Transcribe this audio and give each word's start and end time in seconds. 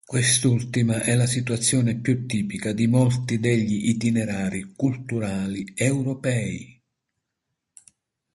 Quest'ultima 0.03 1.03
è 1.03 1.13
la 1.13 1.27
situazione 1.27 1.93
più 1.95 2.25
tipica 2.25 2.73
di 2.73 2.87
molti 2.87 3.37
degli 3.39 3.87
itinerari 3.89 4.73
culturali 4.75 5.73
europei. 5.75 6.81